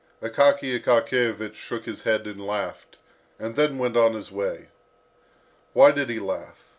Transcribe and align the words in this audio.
Akaky 0.19 0.79
Akakiyevich 0.81 1.53
shook 1.53 1.85
his 1.85 2.01
head, 2.01 2.25
and 2.25 2.43
laughed, 2.43 2.97
and 3.37 3.55
then 3.55 3.77
went 3.77 3.95
on 3.95 4.15
his 4.15 4.31
way. 4.31 4.69
Why 5.73 5.91
did 5.91 6.09
he 6.09 6.17
laugh? 6.19 6.69